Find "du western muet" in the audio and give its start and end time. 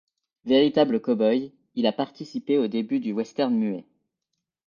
2.99-3.85